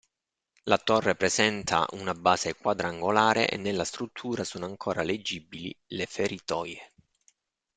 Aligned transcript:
La 0.63 0.79
torre 0.79 1.13
presenta 1.15 1.85
una 1.91 2.15
base 2.15 2.55
quadrangolare 2.55 3.47
e 3.47 3.57
nella 3.57 3.83
struttura 3.83 4.43
sono 4.43 4.65
ancora 4.65 5.03
leggibili 5.03 5.77
le 5.89 6.07
feritoie.. 6.07 6.93